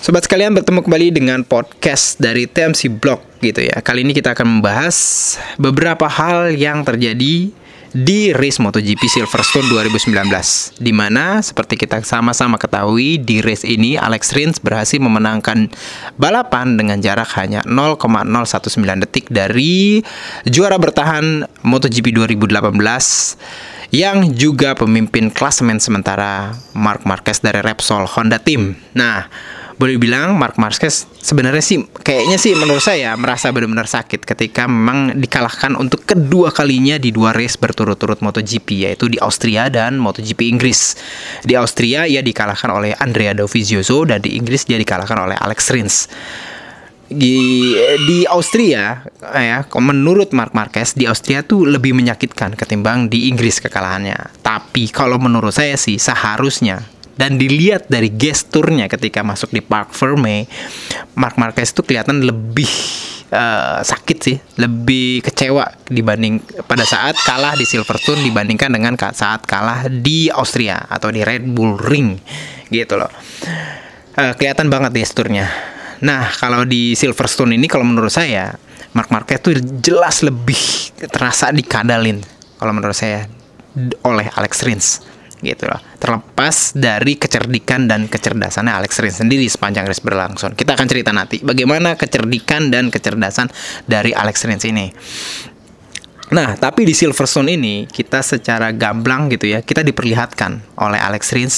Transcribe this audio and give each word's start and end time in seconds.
Sobat 0.00 0.24
sekalian 0.24 0.56
bertemu 0.56 0.80
kembali 0.80 1.12
dengan 1.12 1.44
podcast 1.44 2.16
dari 2.16 2.48
TMC 2.48 2.88
Blog 2.88 3.20
gitu 3.44 3.68
ya. 3.68 3.84
Kali 3.84 4.00
ini 4.00 4.16
kita 4.16 4.32
akan 4.32 4.48
membahas 4.48 4.96
beberapa 5.60 6.08
hal 6.08 6.56
yang 6.56 6.80
terjadi 6.88 7.52
di 7.92 8.32
race 8.32 8.56
MotoGP 8.64 8.96
Silverstone 8.96 9.68
2019 9.68 10.80
di 10.80 10.96
mana 10.96 11.44
seperti 11.44 11.76
kita 11.76 12.00
sama-sama 12.00 12.56
ketahui 12.56 13.20
di 13.20 13.44
race 13.44 13.68
ini 13.68 14.00
Alex 14.00 14.32
Rins 14.32 14.56
berhasil 14.56 14.96
memenangkan 14.96 15.68
balapan 16.16 16.80
dengan 16.80 16.96
jarak 17.04 17.36
hanya 17.36 17.60
0,019 17.68 19.04
detik 19.04 19.28
dari 19.28 20.00
juara 20.48 20.80
bertahan 20.80 21.44
MotoGP 21.60 22.16
2018 22.40 22.72
yang 23.92 24.32
juga 24.32 24.72
pemimpin 24.72 25.28
klasemen 25.28 25.76
sementara 25.76 26.56
Mark 26.72 27.04
Marquez 27.04 27.44
dari 27.44 27.60
Repsol 27.60 28.08
Honda 28.08 28.40
Team. 28.40 28.80
Nah, 28.96 29.28
boleh 29.80 29.96
bilang 29.96 30.36
Mark 30.36 30.60
Marquez 30.60 31.08
sebenarnya 31.24 31.64
sih 31.64 31.80
kayaknya 32.04 32.36
sih 32.36 32.52
menurut 32.52 32.84
saya 32.84 33.16
merasa 33.16 33.48
benar-benar 33.48 33.88
sakit 33.88 34.28
ketika 34.28 34.68
memang 34.68 35.16
dikalahkan 35.16 35.72
untuk 35.72 36.04
kedua 36.04 36.52
kalinya 36.52 37.00
di 37.00 37.08
dua 37.08 37.32
race 37.32 37.56
berturut-turut 37.56 38.20
MotoGP 38.20 38.84
yaitu 38.84 39.08
di 39.08 39.16
Austria 39.16 39.72
dan 39.72 39.96
MotoGP 39.96 40.52
Inggris. 40.52 41.00
Di 41.40 41.56
Austria 41.56 42.04
ia 42.04 42.20
dikalahkan 42.20 42.68
oleh 42.68 42.92
Andrea 43.00 43.32
Dovizioso 43.32 44.04
dan 44.04 44.20
di 44.20 44.36
Inggris 44.36 44.68
dia 44.68 44.76
dikalahkan 44.76 45.16
oleh 45.16 45.40
Alex 45.40 45.72
Rins 45.72 45.96
di 47.10 47.74
di 48.06 48.22
Austria 48.28 49.02
ya 49.18 49.66
menurut 49.82 50.30
Mark 50.30 50.54
Marquez 50.54 50.94
di 50.94 51.10
Austria 51.10 51.42
tuh 51.42 51.66
lebih 51.66 51.90
menyakitkan 51.96 52.54
ketimbang 52.54 53.08
di 53.08 53.32
Inggris 53.32 53.64
kekalahannya. 53.64 54.44
Tapi 54.44 54.92
kalau 54.92 55.16
menurut 55.16 55.56
saya 55.56 55.80
sih 55.80 55.96
seharusnya 55.96 56.99
dan 57.20 57.36
dilihat 57.36 57.92
dari 57.92 58.08
gesturnya 58.08 58.88
ketika 58.88 59.20
masuk 59.20 59.52
di 59.52 59.60
Park 59.60 59.92
Ferme, 59.92 60.48
Mark 61.12 61.36
Marquez 61.36 61.68
itu 61.68 61.84
kelihatan 61.84 62.24
lebih 62.24 62.72
uh, 63.28 63.84
sakit 63.84 64.18
sih, 64.24 64.40
lebih 64.56 65.20
kecewa 65.20 65.68
dibanding 65.84 66.40
pada 66.64 66.88
saat 66.88 67.20
kalah 67.20 67.52
di 67.60 67.68
Silverstone 67.68 68.24
dibandingkan 68.24 68.72
dengan 68.72 68.96
saat 68.96 69.44
kalah 69.44 69.84
di 69.92 70.32
Austria 70.32 70.80
atau 70.88 71.12
di 71.12 71.20
Red 71.20 71.44
Bull 71.44 71.76
Ring 71.76 72.16
gitu 72.72 72.96
loh. 72.96 73.12
Uh, 74.16 74.32
kelihatan 74.40 74.72
banget 74.72 74.96
gesturnya. 74.96 75.52
Nah, 76.00 76.32
kalau 76.32 76.64
di 76.64 76.96
Silverstone 76.96 77.52
ini 77.52 77.68
kalau 77.68 77.84
menurut 77.84 78.08
saya 78.08 78.56
Mark 78.96 79.12
Marquez 79.12 79.44
itu 79.44 79.60
jelas 79.84 80.24
lebih 80.24 80.56
terasa 81.12 81.52
dikadalin 81.52 82.24
kalau 82.56 82.72
menurut 82.72 82.96
saya 82.96 83.28
oleh 84.08 84.26
Alex 84.34 84.64
Rins 84.64 85.09
gitu 85.40 85.68
loh. 85.68 85.80
Terlepas 86.00 86.76
dari 86.76 87.16
kecerdikan 87.16 87.88
dan 87.88 88.06
kecerdasannya 88.06 88.72
Alex 88.72 89.00
Rins 89.00 89.18
sendiri 89.20 89.44
sepanjang 89.48 89.88
race 89.88 90.04
berlangsung. 90.04 90.56
Kita 90.56 90.76
akan 90.76 90.86
cerita 90.86 91.10
nanti 91.10 91.40
bagaimana 91.40 91.96
kecerdikan 91.96 92.68
dan 92.72 92.88
kecerdasan 92.88 93.52
dari 93.88 94.12
Alex 94.16 94.44
Rins 94.46 94.64
ini. 94.68 94.86
Nah, 96.30 96.54
tapi 96.54 96.86
di 96.86 96.94
Silverstone 96.94 97.58
ini 97.58 97.90
kita 97.90 98.22
secara 98.22 98.70
gamblang 98.70 99.26
gitu 99.34 99.50
ya, 99.50 99.66
kita 99.66 99.82
diperlihatkan 99.82 100.78
oleh 100.78 101.00
Alex 101.02 101.34
Rins 101.34 101.56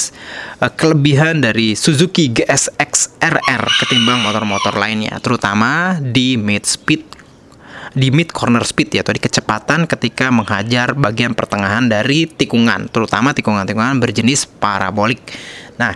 uh, 0.65 0.73
kelebihan 0.73 1.45
dari 1.45 1.77
Suzuki 1.77 2.33
GSX 2.33 3.21
RR 3.21 3.63
ketimbang 3.85 4.25
motor-motor 4.25 4.73
lainnya, 4.73 5.21
terutama 5.21 6.01
di 6.01 6.41
mid 6.41 6.65
speed 6.65 7.05
di 7.93 8.09
mid 8.09 8.33
corner 8.33 8.65
speed 8.65 8.97
ya 8.97 9.01
atau 9.05 9.13
di 9.13 9.21
kecepatan 9.21 9.85
ketika 9.85 10.33
menghajar 10.33 10.97
bagian 10.97 11.37
pertengahan 11.37 11.85
dari 11.85 12.25
tikungan, 12.25 12.89
terutama 12.89 13.31
tikungan-tikungan 13.37 14.01
berjenis 14.01 14.49
parabolik. 14.49 15.21
Nah, 15.77 15.93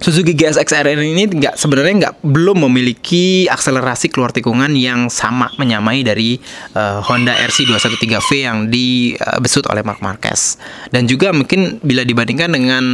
Suzuki 0.00 0.32
GSX 0.32 0.64
RR 0.64 0.96
ini 0.96 1.28
nggak 1.28 1.60
sebenarnya 1.60 1.94
nggak 2.00 2.14
belum 2.24 2.64
memiliki 2.64 3.44
akselerasi 3.44 4.08
keluar 4.08 4.32
tikungan 4.32 4.72
yang 4.72 5.12
sama 5.12 5.52
menyamai 5.60 6.00
dari 6.00 6.40
uh, 6.72 7.04
Honda 7.04 7.36
RC 7.36 7.68
213V 7.68 8.30
yang 8.40 8.58
dibesut 8.72 9.68
oleh 9.68 9.84
Mark 9.84 10.00
Marquez 10.00 10.56
dan 10.88 11.04
juga 11.04 11.36
mungkin 11.36 11.84
bila 11.84 12.00
dibandingkan 12.00 12.48
dengan 12.48 12.84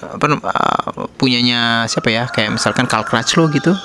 apa 0.00 0.26
uh, 0.40 1.12
punyanya 1.20 1.84
siapa 1.84 2.08
ya 2.08 2.24
kayak 2.32 2.56
misalkan 2.56 2.88
Carl 2.88 3.04
Crutchlow 3.04 3.52
gitu 3.52 3.76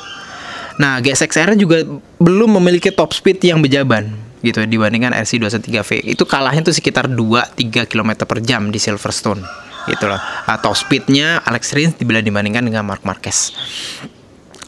Nah, 0.76 1.00
GSX-R 1.00 1.56
juga 1.56 1.88
belum 2.20 2.60
memiliki 2.60 2.92
top 2.92 3.16
speed 3.16 3.40
yang 3.48 3.64
bejaban 3.64 4.12
gitu 4.46 4.62
dibandingkan 4.62 5.16
RC213V. 5.16 6.06
Itu 6.06 6.30
kalahnya 6.30 6.62
tuh 6.62 6.76
sekitar 6.76 7.10
2-3 7.10 7.90
km 7.90 8.12
per 8.28 8.44
jam 8.46 8.70
di 8.70 8.78
Silverstone 8.78 9.42
gitu 9.90 10.06
loh. 10.06 10.22
Atau 10.46 10.78
speednya 10.78 11.42
Alex 11.42 11.74
Rins 11.74 11.98
bila 11.98 12.22
dibandingkan 12.22 12.62
dengan 12.62 12.86
Mark 12.86 13.02
Marquez. 13.08 13.56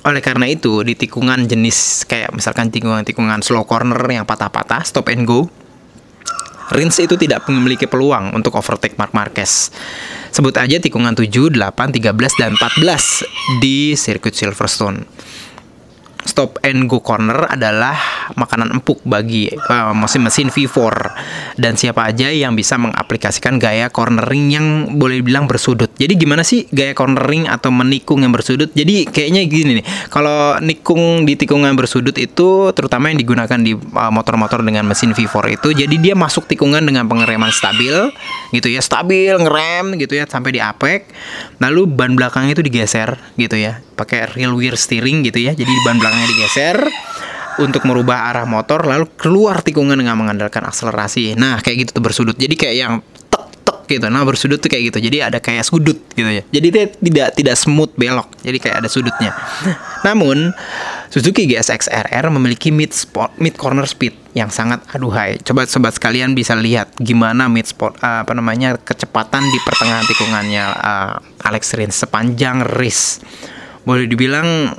Oleh 0.08 0.24
karena 0.24 0.48
itu, 0.48 0.82
di 0.88 0.96
tikungan 0.96 1.46
jenis 1.46 2.08
kayak 2.08 2.32
misalkan 2.32 2.72
tikungan-tikungan 2.72 3.44
slow 3.44 3.68
corner 3.68 4.00
yang 4.08 4.24
patah-patah, 4.24 4.88
stop 4.88 5.12
and 5.12 5.28
go, 5.28 5.52
Rins 6.68 7.00
itu 7.00 7.16
tidak 7.16 7.48
memiliki 7.48 7.88
peluang 7.88 8.36
untuk 8.36 8.56
overtake 8.56 9.00
Mark 9.00 9.16
Marquez. 9.16 9.72
Sebut 10.32 10.56
aja 10.60 10.80
tikungan 10.80 11.16
7, 11.16 11.56
8, 11.56 11.56
13, 11.56 12.40
dan 12.40 12.52
14 12.56 13.60
di 13.64 13.96
sirkuit 13.96 14.36
Silverstone 14.36 15.17
stop 16.38 16.62
and 16.62 16.90
go 16.90 17.02
corner 17.02 17.48
adalah 17.48 17.96
makanan 18.36 18.70
empuk 18.78 19.02
bagi 19.08 19.48
uh, 19.50 19.96
mesin-mesin 19.96 20.52
V4 20.52 20.78
dan 21.56 21.80
siapa 21.80 22.06
aja 22.06 22.28
yang 22.28 22.58
bisa 22.58 22.76
mengaplikasikan 22.78 23.58
gaya 23.58 23.88
cornering 23.90 24.44
yang 24.52 24.66
boleh 25.00 25.24
bilang 25.24 25.48
bersudut. 25.48 25.90
Jadi 25.96 26.14
gimana 26.14 26.44
sih 26.44 26.68
gaya 26.70 26.92
cornering 26.92 27.48
atau 27.48 27.72
menikung 27.72 28.22
yang 28.22 28.36
bersudut? 28.36 28.70
Jadi 28.76 29.08
kayaknya 29.08 29.48
gini 29.48 29.72
nih. 29.82 29.86
Kalau 30.12 30.60
nikung 30.60 31.24
di 31.24 31.40
tikungan 31.40 31.74
bersudut 31.74 32.14
itu 32.20 32.70
terutama 32.76 33.10
yang 33.10 33.18
digunakan 33.18 33.58
di 33.58 33.74
uh, 33.74 34.12
motor-motor 34.12 34.62
dengan 34.62 34.86
mesin 34.86 35.16
V4 35.16 35.58
itu 35.58 35.74
jadi 35.74 35.96
dia 35.96 36.14
masuk 36.14 36.46
tikungan 36.46 36.84
dengan 36.84 37.08
pengereman 37.08 37.50
stabil 37.50 38.12
gitu 38.52 38.68
ya, 38.68 38.84
stabil 38.84 39.32
ngerem 39.32 39.96
gitu 39.96 40.20
ya 40.20 40.28
sampai 40.28 40.60
di 40.60 40.62
apek. 40.62 41.08
Lalu 41.64 41.88
ban 41.88 42.14
belakangnya 42.14 42.60
itu 42.60 42.62
digeser 42.68 43.16
gitu 43.40 43.56
ya, 43.58 43.82
pakai 43.96 44.38
real 44.38 44.54
wheel 44.54 44.76
steering 44.76 45.24
gitu 45.24 45.42
ya. 45.42 45.56
Jadi 45.56 45.72
ban 45.88 45.98
belakang 45.98 46.18
belakangnya 46.18 46.27
digeser 46.28 46.78
untuk 47.58 47.84
merubah 47.90 48.30
arah 48.30 48.46
motor 48.46 48.86
lalu 48.86 49.10
keluar 49.18 49.66
tikungan 49.66 49.98
dengan 49.98 50.18
mengandalkan 50.18 50.62
akselerasi. 50.66 51.34
Nah, 51.34 51.60
kayak 51.62 51.88
gitu 51.88 51.92
tuh 51.98 52.04
bersudut. 52.06 52.36
Jadi 52.38 52.54
kayak 52.54 52.76
yang 52.78 52.94
tek 53.34 53.46
tek 53.66 53.80
gitu. 53.90 54.06
Nah, 54.14 54.22
bersudut 54.22 54.62
tuh 54.62 54.70
kayak 54.70 54.94
gitu. 54.94 55.10
Jadi 55.10 55.18
ada 55.26 55.42
kayak 55.42 55.66
sudut 55.66 55.98
gitu 56.14 56.30
ya. 56.30 56.44
Jadi 56.54 56.68
dia 56.70 56.86
tidak 56.86 57.28
tidak 57.34 57.56
smooth 57.58 57.92
belok. 57.98 58.30
Jadi 58.46 58.58
kayak 58.62 58.86
ada 58.86 58.90
sudutnya. 58.90 59.34
Namun 60.06 60.54
Suzuki 61.08 61.48
GSX 61.48 61.88
RR 61.88 62.30
memiliki 62.30 62.70
mid 62.70 62.92
spot 62.92 63.34
mid 63.40 63.56
corner 63.56 63.88
speed 63.88 64.14
yang 64.36 64.52
sangat 64.54 64.84
aduhai. 64.92 65.40
Coba 65.42 65.66
sobat 65.66 65.96
sekalian 65.98 66.36
bisa 66.38 66.54
lihat 66.54 66.94
gimana 67.00 67.50
mid 67.50 67.66
spot 67.66 67.98
uh, 68.04 68.22
apa 68.28 68.38
namanya 68.38 68.78
kecepatan 68.78 69.42
di 69.50 69.60
pertengahan 69.66 70.06
tikungannya 70.06 70.66
uh, 70.68 71.48
Alex 71.48 71.74
Rins 71.74 71.96
sepanjang 71.96 72.62
race. 72.76 73.24
Boleh 73.88 74.06
dibilang 74.06 74.76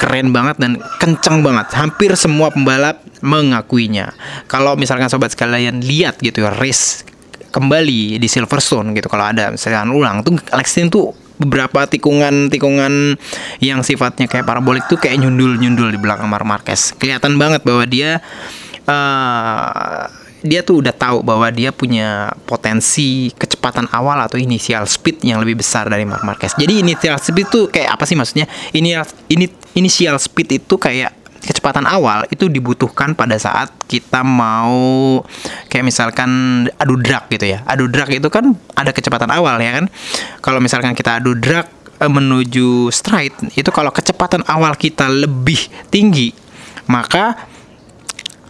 keren 0.00 0.32
banget 0.32 0.56
dan 0.56 0.80
kencang 0.96 1.44
banget. 1.44 1.76
Hampir 1.76 2.16
semua 2.16 2.48
pembalap 2.48 3.04
mengakuinya. 3.20 4.16
Kalau 4.48 4.80
misalkan 4.80 5.12
sobat 5.12 5.36
sekalian 5.36 5.84
lihat 5.84 6.16
gitu 6.24 6.48
ya 6.48 6.56
race 6.56 7.04
kembali 7.50 8.16
di 8.16 8.28
Silverstone 8.30 8.94
gitu 8.94 9.10
kalau 9.10 9.26
ada 9.26 9.50
misalkan 9.50 9.90
ulang 9.90 10.22
tuh 10.22 10.38
Alex 10.54 10.78
tuh 10.86 11.10
beberapa 11.40 11.88
tikungan-tikungan 11.88 13.16
yang 13.64 13.80
sifatnya 13.80 14.28
kayak 14.28 14.46
parabolik 14.46 14.86
tuh 14.86 15.00
kayak 15.00 15.18
nyundul-nyundul 15.24 15.88
di 15.88 15.98
belakang 15.98 16.28
Mark 16.28 16.44
Marquez. 16.44 16.92
Kelihatan 16.94 17.40
banget 17.40 17.64
bahwa 17.64 17.84
dia 17.88 18.20
uh, 18.84 20.04
dia 20.40 20.64
tuh 20.64 20.80
udah 20.80 20.92
tahu 20.92 21.20
bahwa 21.20 21.48
dia 21.52 21.68
punya 21.72 22.32
potensi 22.48 23.28
kecepatan 23.36 23.88
awal 23.92 24.20
atau 24.24 24.40
initial 24.40 24.88
speed 24.88 25.20
yang 25.24 25.40
lebih 25.40 25.60
besar 25.60 25.88
dari 25.88 26.04
Mark 26.04 26.24
Marquez. 26.24 26.56
Jadi 26.56 26.80
initial 26.80 27.16
speed 27.20 27.48
itu 27.48 27.60
kayak 27.68 27.96
apa 27.96 28.04
sih 28.08 28.16
maksudnya? 28.16 28.48
Ini 28.72 29.00
ini 29.32 29.44
initial 29.74 30.16
speed 30.18 30.62
itu 30.62 30.74
kayak 30.76 31.14
kecepatan 31.40 31.88
awal 31.88 32.28
itu 32.28 32.52
dibutuhkan 32.52 33.16
pada 33.16 33.40
saat 33.40 33.72
kita 33.88 34.20
mau 34.20 35.24
kayak 35.72 35.84
misalkan 35.88 36.30
adu 36.76 37.00
drag 37.00 37.32
gitu 37.32 37.48
ya. 37.56 37.64
Adu 37.64 37.88
drag 37.88 38.12
itu 38.12 38.28
kan 38.28 38.54
ada 38.76 38.92
kecepatan 38.92 39.32
awal 39.32 39.56
ya 39.58 39.80
kan. 39.80 39.88
Kalau 40.44 40.60
misalkan 40.60 40.92
kita 40.92 41.18
adu 41.18 41.32
drag 41.32 41.66
eh, 42.00 42.10
menuju 42.10 42.92
straight 42.92 43.32
itu 43.56 43.70
kalau 43.72 43.88
kecepatan 43.92 44.44
awal 44.48 44.76
kita 44.76 45.08
lebih 45.08 45.68
tinggi 45.88 46.32
maka 46.90 47.38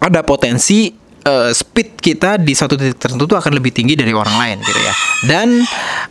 ada 0.01 0.25
potensi 0.25 1.00
uh, 1.27 1.51
speed 1.53 2.01
kita 2.01 2.41
di 2.41 2.53
suatu 2.57 2.77
titik 2.77 3.01
tertentu 3.01 3.27
tuh 3.29 3.39
akan 3.41 3.53
lebih 3.57 3.75
tinggi 3.75 3.97
dari 3.97 4.13
orang 4.15 4.37
lain 4.37 4.57
gitu 4.65 4.81
ya. 4.81 4.95
Dan 5.27 5.49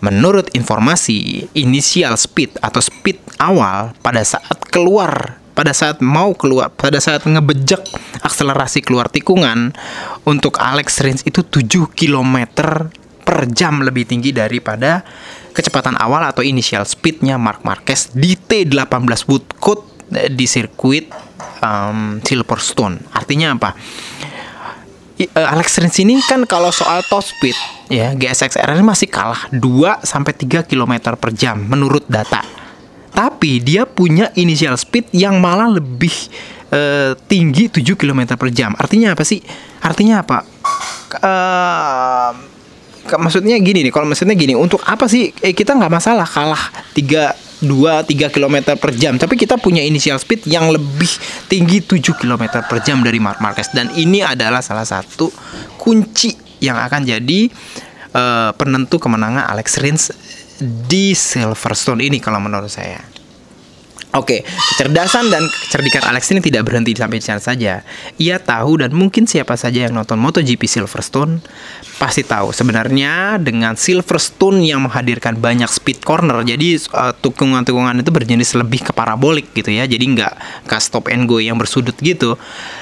menurut 0.03 0.51
informasi 0.53 1.49
initial 1.57 2.17
speed 2.19 2.59
atau 2.61 2.81
speed 2.81 3.17
awal 3.41 3.95
pada 4.03 4.21
saat 4.21 4.57
keluar 4.69 5.39
pada 5.57 5.75
saat 5.75 5.99
mau 5.99 6.31
keluar 6.39 6.71
pada 6.71 7.03
saat 7.03 7.27
ngebejek 7.27 7.83
akselerasi 8.23 8.79
keluar 8.79 9.11
tikungan 9.11 9.75
untuk 10.23 10.55
Alex 10.55 11.03
Rins 11.03 11.21
itu 11.27 11.43
7 11.43 11.91
km 11.91 12.47
per 13.27 13.45
jam 13.51 13.83
lebih 13.83 14.07
tinggi 14.07 14.31
daripada 14.31 15.03
kecepatan 15.51 15.99
awal 15.99 16.23
atau 16.31 16.47
initial 16.47 16.87
speednya 16.87 17.35
Mark 17.35 17.67
Marquez 17.67 18.07
di 18.15 18.39
T18 18.39 18.87
Woodcote 19.27 19.99
di 20.09 20.45
sirkuit 20.49 21.11
um, 21.61 22.17
Silverstone. 22.23 22.97
Artinya 23.13 23.53
apa? 23.53 23.75
Uh, 25.19 25.51
Alex 25.51 25.75
Rins 25.83 25.99
ini 25.99 26.15
kan 26.23 26.47
kalau 26.47 26.71
soal 26.71 27.03
top 27.11 27.19
speed 27.19 27.51
ya 27.91 28.15
GSX-R 28.15 28.71
ini 28.71 28.87
masih 28.87 29.11
kalah 29.11 29.51
2 29.51 29.99
sampai 30.07 30.31
3 30.31 30.63
km 30.63 31.11
per 31.19 31.35
jam 31.35 31.59
menurut 31.59 32.07
data. 32.07 32.39
Tapi 33.11 33.59
dia 33.59 33.83
punya 33.83 34.31
initial 34.39 34.79
speed 34.79 35.11
yang 35.11 35.43
malah 35.43 35.67
lebih 35.67 36.13
uh, 36.71 37.19
tinggi 37.27 37.67
7 37.67 37.99
km 37.99 38.39
per 38.39 38.47
jam. 38.55 38.71
Artinya 38.79 39.11
apa 39.11 39.27
sih? 39.27 39.43
Artinya 39.83 40.23
apa? 40.23 40.47
Uh, 41.19 42.31
maksudnya 43.19 43.59
gini 43.59 43.83
nih, 43.83 43.91
kalau 43.91 44.07
maksudnya 44.07 44.39
gini, 44.39 44.53
untuk 44.55 44.79
apa 44.87 45.09
sih 45.09 45.35
eh, 45.43 45.51
kita 45.51 45.75
nggak 45.75 45.91
masalah 45.91 46.23
kalah 46.29 46.63
3 46.95 47.48
2 47.59 48.07
3 48.07 48.31
km 48.31 48.75
per 48.79 48.91
jam 48.95 49.19
tapi 49.19 49.35
kita 49.35 49.59
punya 49.59 49.83
initial 49.83 50.15
speed 50.15 50.47
yang 50.47 50.71
lebih 50.71 51.11
tinggi 51.51 51.83
7 51.83 51.99
km 52.15 52.63
per 52.63 52.79
jam 52.81 53.03
dari 53.03 53.19
Mark 53.19 53.43
Marquez 53.43 53.71
dan 53.75 53.91
ini 53.95 54.23
adalah 54.23 54.63
salah 54.63 54.87
satu 54.87 55.27
kunci 55.75 56.35
yang 56.59 56.75
akan 56.79 57.07
jadi 57.07 57.51
uh, 58.15 58.51
penentu 58.55 58.99
kemenangan 58.99 59.47
Alex 59.47 59.79
Rins 59.79 60.03
di 60.59 61.15
Silverstone 61.15 62.03
ini 62.03 62.19
kalau 62.19 62.43
menurut 62.43 62.67
saya. 62.67 63.18
Oke, 64.09 64.41
kecerdasan 64.41 65.29
dan 65.29 65.45
kecerdikan 65.45 66.01
Alex 66.09 66.33
ini 66.33 66.41
tidak 66.41 66.65
berhenti 66.65 66.97
sampai 66.97 67.21
di 67.21 67.25
sana 67.29 67.37
saja. 67.37 67.85
Ia 68.17 68.41
tahu 68.41 68.81
dan 68.81 68.89
mungkin 68.89 69.29
siapa 69.29 69.53
saja 69.53 69.85
yang 69.85 69.93
nonton 69.93 70.17
MotoGP 70.17 70.65
Silverstone 70.65 71.45
pasti 72.01 72.25
tahu 72.25 72.49
sebenarnya 72.49 73.37
dengan 73.37 73.77
Silverstone 73.77 74.65
yang 74.65 74.81
menghadirkan 74.81 75.37
banyak 75.37 75.69
speed 75.69 76.01
corner, 76.01 76.41
jadi 76.41 76.81
uh, 76.89 77.13
tikungan-tikungan 77.21 78.01
itu 78.01 78.09
berjenis 78.09 78.57
lebih 78.57 78.89
ke 78.89 78.97
parabolik 78.97 79.53
gitu 79.53 79.69
ya, 79.69 79.85
jadi 79.85 80.01
nggak 80.01 80.33
ke 80.65 80.75
stop 80.81 81.05
and 81.13 81.29
go 81.29 81.37
yang 81.37 81.61
bersudut 81.61 81.93
gitu. 82.01 82.33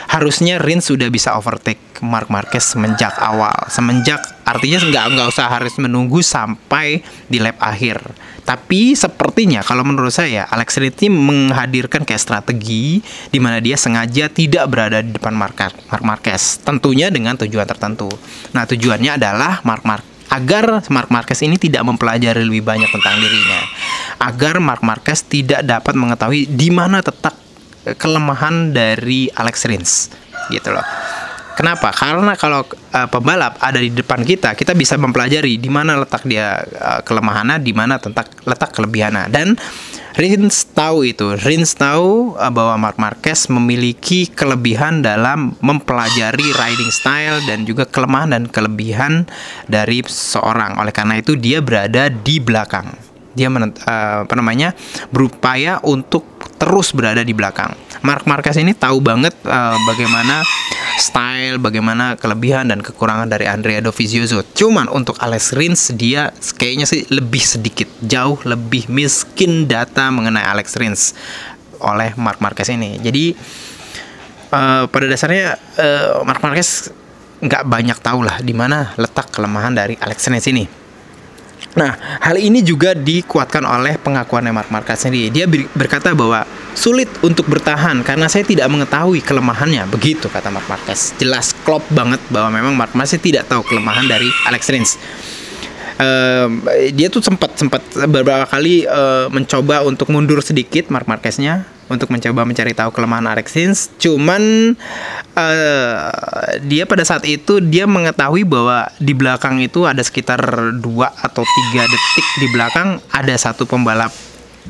Harusnya 0.07 0.63
Rins 0.63 0.87
sudah 0.87 1.11
bisa 1.11 1.35
overtake 1.35 1.83
Mark 2.07 2.31
Marquez 2.31 2.63
semenjak 2.71 3.19
awal, 3.19 3.67
semenjak 3.67 4.23
artinya 4.47 4.79
nggak 4.79 5.05
nggak 5.11 5.27
usah 5.27 5.51
harus 5.51 5.75
menunggu 5.75 6.23
sampai 6.23 7.03
di 7.27 7.43
lap 7.43 7.59
akhir. 7.59 7.99
Tapi 8.47 8.95
sepertinya 8.95 9.59
kalau 9.59 9.83
menurut 9.83 10.15
saya 10.15 10.47
Alex 10.47 10.79
ini 10.79 11.11
menghadirkan 11.11 12.07
kayak 12.07 12.23
strategi 12.23 13.03
di 13.27 13.43
mana 13.43 13.59
dia 13.59 13.75
sengaja 13.75 14.31
tidak 14.31 14.71
berada 14.71 15.03
di 15.03 15.11
depan 15.11 15.35
Mark, 15.35 15.59
Marquez, 15.99 16.63
tentunya 16.63 17.11
dengan 17.11 17.35
tujuan 17.35 17.67
tertentu. 17.67 18.07
Nah 18.55 18.63
tujuannya 18.63 19.19
adalah 19.19 19.59
Mark 19.67 19.83
Mark 19.83 20.03
agar 20.31 20.83
Mark 20.87 21.11
Marquez 21.11 21.43
ini 21.43 21.59
tidak 21.59 21.83
mempelajari 21.87 22.43
lebih 22.43 22.63
banyak 22.63 22.87
tentang 22.87 23.19
dirinya, 23.19 23.61
agar 24.19 24.59
Mark 24.63 24.83
Marquez 24.83 25.23
tidak 25.23 25.63
dapat 25.63 25.95
mengetahui 25.95 26.47
di 26.47 26.67
mana 26.71 26.99
tetap 26.99 27.35
kelemahan 27.99 28.75
dari 28.75 29.31
Alex 29.31 29.55
Rins, 29.67 29.91
gitu 30.51 30.75
loh. 30.75 30.83
Kenapa? 31.57 31.89
Karena 31.89 32.37
kalau 32.37 32.61
uh, 32.69 33.09
pembalap 33.09 33.57
ada 33.57 33.81
di 33.81 33.89
depan 33.89 34.21
kita, 34.21 34.53
kita 34.53 34.77
bisa 34.77 34.93
mempelajari 34.93 35.57
di 35.57 35.73
mana 35.73 35.97
letak 35.97 36.21
dia 36.29 36.61
uh, 36.61 37.01
kelemahannya, 37.01 37.57
di 37.57 37.73
mana 37.73 37.97
letak 37.97 38.29
letak 38.45 38.77
kelebihannya. 38.77 39.25
Dan 39.33 39.57
Rins 40.13 40.69
tahu 40.77 41.09
itu. 41.09 41.33
Rins 41.33 41.73
tahu 41.73 42.37
uh, 42.37 42.53
bahwa 42.53 42.77
Mark 42.77 43.01
Marquez 43.01 43.49
memiliki 43.49 44.29
kelebihan 44.29 45.01
dalam 45.01 45.57
mempelajari 45.57 46.53
riding 46.53 46.93
style 46.93 47.41
dan 47.49 47.65
juga 47.65 47.89
kelemahan 47.89 48.37
dan 48.37 48.43
kelebihan 48.45 49.25
dari 49.65 50.05
seorang. 50.05 50.77
Oleh 50.77 50.93
karena 50.93 51.17
itu 51.17 51.33
dia 51.33 51.57
berada 51.57 52.13
di 52.13 52.37
belakang. 52.37 52.93
Dia 53.33 53.49
menent, 53.49 53.81
uh, 53.81 54.29
apa 54.29 54.33
namanya? 54.37 54.77
berupaya 55.09 55.81
untuk 55.81 56.25
terus 56.61 56.93
berada 56.93 57.25
di 57.25 57.33
belakang. 57.33 57.73
Mark 58.05 58.29
Marquez 58.29 58.57
ini 58.59 58.73
tahu 58.77 59.01
banget 59.01 59.33
uh, 59.45 59.77
bagaimana 59.89 60.45
style, 60.97 61.61
bagaimana 61.61 62.17
kelebihan 62.17 62.69
dan 62.69 62.81
kekurangan 62.81 63.29
dari 63.29 63.45
Andrea 63.45 63.79
Dovizioso. 63.79 64.41
Cuman 64.53 64.89
untuk 64.89 65.17
Alex 65.21 65.53
Rins 65.53 65.93
dia 65.93 66.33
kayaknya 66.57 66.89
sih 66.89 67.05
lebih 67.13 67.41
sedikit, 67.41 67.87
jauh 68.01 68.37
lebih 68.43 68.89
miskin 68.89 69.69
data 69.69 70.09
mengenai 70.09 70.43
Alex 70.43 70.75
Rins 70.77 71.13
oleh 71.81 72.13
Mark 72.17 72.41
Marquez 72.41 72.73
ini. 72.73 72.97
Jadi 72.97 73.37
uh, 74.49 74.89
pada 74.89 75.05
dasarnya 75.05 75.57
uh, 75.77 76.25
Mark 76.25 76.41
Marquez 76.41 76.89
nggak 77.37 77.63
banyak 77.69 77.97
tahu 78.01 78.25
lah 78.25 78.41
di 78.41 78.53
mana 78.57 78.97
letak 78.97 79.29
kelemahan 79.29 79.77
dari 79.77 79.93
Alex 80.01 80.25
Rins 80.29 80.49
ini. 80.49 80.65
Nah, 81.77 81.93
hal 82.25 82.41
ini 82.41 82.65
juga 82.65 82.97
dikuatkan 82.97 83.61
oleh 83.61 84.01
pengakuan 84.01 84.49
Mark 84.49 84.73
Marquez 84.73 84.97
sendiri. 84.97 85.29
Dia 85.29 85.45
berkata 85.77 86.09
bahwa 86.17 86.41
sulit 86.77 87.09
untuk 87.25 87.49
bertahan 87.49 88.05
karena 88.05 88.29
saya 88.29 88.45
tidak 88.45 88.69
mengetahui 88.69 89.25
kelemahannya. 89.25 89.89
Begitu 89.89 90.29
kata 90.29 90.53
Mark 90.53 90.69
Marquez. 90.69 91.17
Jelas 91.17 91.57
klop 91.65 91.81
banget 91.89 92.21
bahwa 92.29 92.53
memang 92.53 92.73
Mark 92.77 92.93
Marquez 92.93 93.17
tidak 93.17 93.49
tahu 93.49 93.65
kelemahan 93.65 94.05
dari 94.05 94.29
Alex 94.45 94.69
Rins. 94.69 94.91
Uh, 95.97 96.61
dia 96.93 97.09
tuh 97.09 97.25
sempat 97.25 97.57
sempat 97.57 97.81
beberapa 98.05 98.45
kali 98.45 98.85
uh, 98.85 99.33
mencoba 99.33 99.81
untuk 99.81 100.13
mundur 100.13 100.45
sedikit 100.45 100.93
Mark 100.93 101.09
Marqueznya 101.09 101.65
untuk 101.89 102.13
mencoba 102.13 102.45
mencari 102.45 102.77
tahu 102.77 102.93
kelemahan 102.93 103.25
Alex 103.25 103.57
Rins. 103.57 103.79
Cuman 103.97 104.77
uh, 105.33 105.97
dia 106.61 106.85
pada 106.85 107.01
saat 107.01 107.25
itu 107.25 107.57
dia 107.57 107.89
mengetahui 107.89 108.45
bahwa 108.45 108.85
di 109.01 109.17
belakang 109.17 109.57
itu 109.57 109.89
ada 109.89 110.05
sekitar 110.05 110.37
dua 110.77 111.09
atau 111.17 111.41
tiga 111.41 111.89
detik 111.89 112.27
di 112.45 112.47
belakang 112.53 113.01
ada 113.09 113.33
satu 113.33 113.65
pembalap 113.65 114.13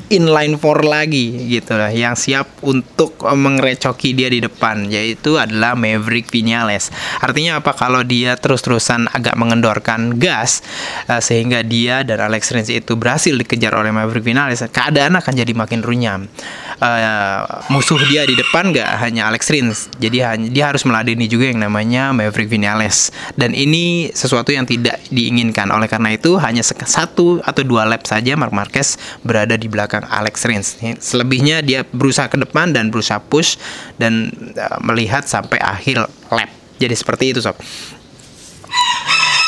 inline 0.07 0.55
four 0.55 0.87
lagi 0.87 1.51
gitu 1.51 1.75
lah 1.75 1.91
yang 1.91 2.15
siap 2.15 2.63
untuk 2.63 3.19
mengerecoki 3.19 4.15
dia 4.15 4.31
di 4.31 4.39
depan 4.39 4.87
yaitu 4.87 5.35
adalah 5.35 5.75
Maverick 5.75 6.31
Vinales. 6.31 6.93
Artinya 7.19 7.59
apa 7.59 7.75
kalau 7.75 8.05
dia 8.07 8.39
terus-terusan 8.39 9.11
agak 9.11 9.35
mengendorkan 9.35 10.15
gas 10.15 10.63
uh, 11.11 11.19
sehingga 11.19 11.65
dia 11.65 12.07
dan 12.07 12.23
Alex 12.23 12.55
Rins 12.55 12.71
itu 12.71 12.95
berhasil 12.95 13.35
dikejar 13.35 13.75
oleh 13.75 13.91
Maverick 13.91 14.23
Vinales, 14.23 14.63
keadaan 14.71 15.19
akan 15.19 15.33
jadi 15.35 15.51
makin 15.51 15.83
runyam. 15.83 16.29
Uh, 16.77 17.41
musuh 17.73 17.97
dia 18.05 18.21
di 18.29 18.37
depan 18.37 18.69
gak 18.69 19.01
hanya 19.01 19.33
Alex 19.33 19.49
Rins, 19.49 19.89
jadi 19.97 20.37
dia 20.37 20.69
harus 20.69 20.85
meladeni 20.85 21.25
juga 21.25 21.49
yang 21.49 21.57
namanya 21.57 22.13
Maverick 22.13 22.53
Vinales 22.53 23.09
dan 23.33 23.57
ini 23.57 24.13
sesuatu 24.13 24.53
yang 24.53 24.69
tidak 24.69 25.01
diinginkan. 25.09 25.73
Oleh 25.73 25.89
karena 25.89 26.13
itu 26.13 26.37
hanya 26.37 26.61
satu 26.63 27.41
atau 27.41 27.63
dua 27.65 27.83
lap 27.89 28.05
saja 28.05 28.37
Mark 28.37 28.53
Marquez 28.53 28.95
berada 29.25 29.57
di 29.57 29.65
belakang 29.65 29.86
belakang 29.87 30.03
Alex 30.11 30.35
Rins. 30.43 30.67
Selebihnya 30.99 31.63
dia 31.63 31.87
berusaha 31.87 32.27
ke 32.27 32.35
depan 32.35 32.75
dan 32.75 32.91
berusaha 32.91 33.23
push 33.23 33.55
dan 33.95 34.27
uh, 34.59 34.77
melihat 34.83 35.23
sampai 35.23 35.55
akhir 35.63 36.11
lap. 36.27 36.51
Jadi 36.77 36.93
seperti 36.93 37.31
itu 37.31 37.39
sob. 37.39 37.55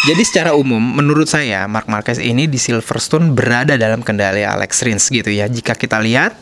Jadi 0.08 0.24
secara 0.24 0.56
umum 0.56 0.80
menurut 0.80 1.28
saya 1.28 1.68
Mark 1.68 1.92
Marquez 1.92 2.24
ini 2.24 2.48
di 2.48 2.56
Silverstone 2.56 3.36
berada 3.36 3.76
dalam 3.76 4.00
kendali 4.00 4.48
Alex 4.48 4.80
Rins 4.88 5.12
gitu 5.12 5.28
ya. 5.28 5.52
Jika 5.52 5.76
kita 5.76 6.00
lihat 6.00 6.40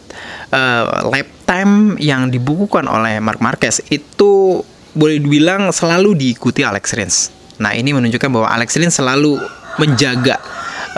uh, 0.53 1.09
lap 1.09 1.25
time 1.49 1.97
yang 1.97 2.29
dibukukan 2.29 2.85
oleh 2.85 3.17
Mark 3.17 3.41
Marquez 3.41 3.81
itu 3.89 4.61
boleh 4.93 5.17
dibilang 5.17 5.73
selalu 5.73 6.13
diikuti 6.13 6.61
Alex 6.61 6.93
Rins. 6.93 7.17
Nah 7.57 7.73
ini 7.73 7.97
menunjukkan 7.97 8.29
bahwa 8.29 8.45
Alex 8.45 8.77
Rins 8.77 8.93
selalu 8.93 9.41
menjaga 9.81 10.37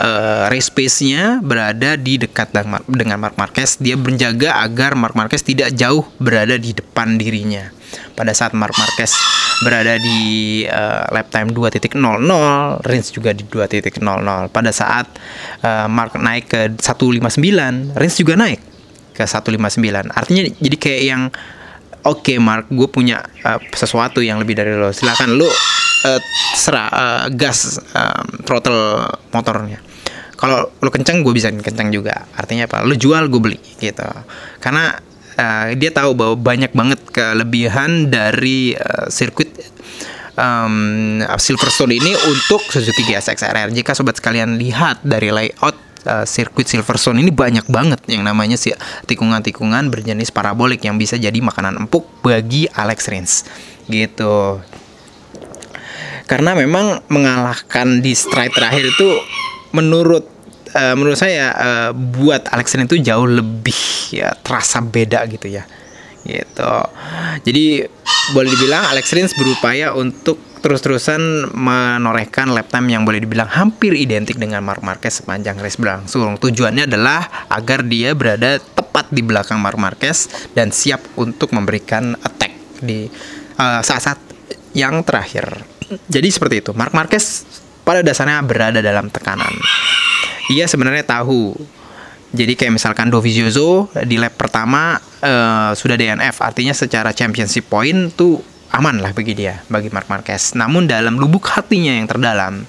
uh, 0.00 0.44
race 0.48 0.72
pace-nya 0.72 1.44
berada 1.44 1.94
di 2.00 2.16
dekat 2.16 2.56
dengan 2.88 3.20
Mark 3.20 3.36
Marquez. 3.36 3.76
Dia 3.78 3.94
menjaga 4.00 4.64
agar 4.64 4.96
Mark 4.96 5.12
Marquez 5.14 5.44
tidak 5.44 5.76
jauh 5.76 6.02
berada 6.16 6.56
di 6.56 6.72
depan 6.72 7.20
dirinya. 7.20 7.68
Pada 8.16 8.32
saat 8.32 8.56
Mark 8.56 8.74
Marquez 8.78 9.12
berada 9.60 10.00
di 10.00 10.62
uh, 10.64 11.04
lap 11.12 11.28
time 11.28 11.52
2.00, 11.52 12.00
Rins 12.86 13.08
juga 13.12 13.30
di 13.36 13.44
2.00. 13.44 14.00
Pada 14.48 14.70
saat 14.72 15.06
uh, 15.60 15.86
Mark 15.90 16.16
naik 16.16 16.44
ke 16.48 16.60
159, 16.80 17.96
Rins 17.96 18.16
juga 18.16 18.34
naik 18.40 18.60
ke 19.12 19.22
159. 19.26 20.16
Artinya 20.16 20.42
jadi 20.48 20.76
kayak 20.80 21.02
yang 21.02 21.22
oke 22.06 22.24
okay, 22.24 22.36
Mark, 22.40 22.72
gue 22.72 22.88
punya 22.88 23.20
uh, 23.44 23.60
sesuatu 23.74 24.24
yang 24.24 24.40
lebih 24.40 24.56
dari 24.56 24.72
lo. 24.72 24.94
Silakan 24.94 25.36
lo 25.36 25.44
uh, 25.44 26.20
serah 26.54 26.88
uh, 26.88 27.24
gas 27.34 27.76
uh, 27.92 28.22
throttle 28.46 29.04
motornya 29.34 29.89
kalau 30.40 30.72
lu 30.80 30.88
kenceng 30.88 31.20
gue 31.20 31.36
bisa 31.36 31.52
kenceng 31.52 31.92
juga. 31.92 32.24
Artinya 32.32 32.64
apa? 32.64 32.80
Lu 32.88 32.96
jual 32.96 33.28
gue 33.28 33.40
beli 33.44 33.60
gitu. 33.76 34.08
Karena 34.56 34.96
uh, 35.36 35.76
dia 35.76 35.92
tahu 35.92 36.16
bahwa 36.16 36.34
banyak 36.40 36.72
banget 36.72 37.00
kelebihan 37.12 38.08
dari 38.08 38.72
uh, 38.72 39.12
sirkuit 39.12 39.52
um, 40.40 41.20
Silverstone 41.36 41.92
ini 41.92 42.16
untuk 42.16 42.64
Suzuki 42.72 43.04
GSX 43.04 43.36
RR 43.52 43.68
jika 43.76 43.92
sobat 43.92 44.16
sekalian 44.16 44.56
lihat 44.56 45.04
dari 45.04 45.28
layout 45.28 45.76
uh, 46.08 46.24
sirkuit 46.24 46.64
Silverstone 46.64 47.20
ini 47.20 47.28
banyak 47.28 47.68
banget 47.68 48.00
yang 48.08 48.24
namanya 48.24 48.56
sih 48.56 48.72
tikungan-tikungan 49.04 49.92
berjenis 49.92 50.32
parabolik 50.32 50.80
yang 50.88 50.96
bisa 50.96 51.20
jadi 51.20 51.36
makanan 51.36 51.84
empuk 51.84 52.08
bagi 52.24 52.64
Alex 52.72 53.12
Rins 53.12 53.32
gitu. 53.92 54.60
Karena 56.24 56.54
memang 56.54 57.02
mengalahkan 57.10 57.98
di 57.98 58.14
stride 58.14 58.54
terakhir 58.54 58.94
itu 58.94 59.08
menurut 59.70 60.24
uh, 60.74 60.94
menurut 60.94 61.18
saya 61.18 61.54
uh, 61.54 61.90
buat 61.94 62.46
Alex 62.50 62.74
Rins 62.74 62.90
itu 62.90 63.02
jauh 63.02 63.26
lebih 63.26 63.80
ya 64.14 64.34
terasa 64.42 64.82
beda 64.82 65.22
gitu 65.30 65.46
ya 65.50 65.64
gitu 66.20 66.74
jadi 67.48 67.88
boleh 68.36 68.50
dibilang 68.52 68.84
Alex 68.92 69.06
Rins 69.16 69.32
berupaya 69.32 69.96
untuk 69.96 70.36
terus-terusan 70.60 71.52
menorehkan 71.56 72.52
lap 72.52 72.68
time 72.68 72.92
yang 72.92 73.02
boleh 73.08 73.24
dibilang 73.24 73.48
hampir 73.48 73.96
identik 73.96 74.36
dengan 74.36 74.60
Mark 74.60 74.84
Marquez 74.84 75.24
sepanjang 75.24 75.56
race 75.56 75.80
berlangsung. 75.80 76.36
Tujuannya 76.36 76.84
adalah 76.84 77.48
agar 77.48 77.80
dia 77.88 78.12
berada 78.12 78.60
tepat 78.60 79.08
di 79.08 79.24
belakang 79.24 79.56
Mark 79.56 79.80
Marquez 79.80 80.28
dan 80.52 80.68
siap 80.68 81.00
untuk 81.16 81.56
memberikan 81.56 82.12
attack 82.20 82.52
di 82.84 83.08
saat 83.56 83.88
saat-saat 83.88 84.20
yang 84.76 85.00
terakhir. 85.04 85.64
Jadi 86.06 86.28
seperti 86.30 86.62
itu. 86.62 86.70
Mark 86.76 86.94
Marquez 86.94 87.44
pada 87.90 88.06
dasarnya 88.06 88.38
berada 88.46 88.78
dalam 88.78 89.10
tekanan. 89.10 89.50
Ia 90.54 90.70
sebenarnya 90.70 91.02
tahu 91.02 91.58
jadi 92.30 92.54
kayak 92.54 92.78
misalkan 92.78 93.10
Dovizioso 93.10 93.90
di 94.06 94.14
lap 94.14 94.38
pertama 94.38 94.94
uh, 95.02 95.74
sudah 95.74 95.98
DNF, 95.98 96.38
artinya 96.38 96.70
secara 96.70 97.10
championship 97.10 97.66
point 97.66 98.14
tuh 98.14 98.38
aman 98.70 99.02
lah 99.02 99.10
bagi 99.10 99.34
dia, 99.34 99.66
bagi 99.66 99.90
Mark 99.90 100.06
Marquez. 100.06 100.54
Namun 100.54 100.86
dalam 100.86 101.18
lubuk 101.18 101.50
hatinya 101.50 101.90
yang 101.90 102.06
terdalam, 102.06 102.62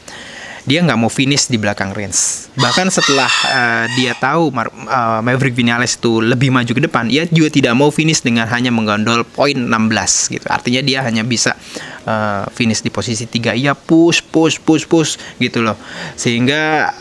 dia 0.65 0.79
nggak 0.85 0.99
mau 0.99 1.09
finish 1.09 1.49
di 1.49 1.57
belakang 1.57 1.91
Rins. 1.93 2.51
Bahkan 2.53 2.87
setelah 2.93 3.31
uh, 3.49 3.85
dia 3.97 4.13
tahu 4.13 4.53
Mar 4.53 4.69
uh, 4.69 5.19
Maverick 5.25 5.57
Vinales 5.57 5.97
itu 5.97 6.21
lebih 6.21 6.53
maju 6.53 6.69
ke 6.69 6.81
depan, 6.85 7.09
ia 7.09 7.25
juga 7.25 7.49
tidak 7.49 7.73
mau 7.73 7.89
finish 7.89 8.21
dengan 8.21 8.45
hanya 8.45 8.69
menggondol 8.69 9.25
poin 9.25 9.57
16 9.57 10.37
gitu. 10.37 10.45
Artinya 10.51 10.81
dia 10.85 10.99
hanya 11.01 11.25
bisa 11.25 11.57
uh, 12.05 12.45
finish 12.53 12.85
di 12.85 12.93
posisi 12.93 13.25
3. 13.25 13.57
Ia 13.57 13.73
push, 13.73 14.21
push, 14.29 14.61
push, 14.61 14.85
push 14.85 15.11
gitu 15.41 15.65
loh. 15.65 15.77
Sehingga 16.13 16.93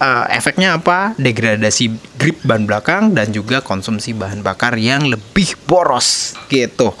uh, 0.00 0.24
efeknya 0.32 0.76
apa? 0.78 1.14
Degradasi 1.16 2.18
grip 2.18 2.42
ban 2.42 2.66
belakang 2.66 3.14
dan 3.14 3.30
juga 3.30 3.62
konsumsi 3.62 4.12
bahan 4.12 4.42
bakar 4.42 4.76
yang 4.76 5.06
lebih 5.06 5.54
boros 5.64 6.34
gitu. 6.50 6.92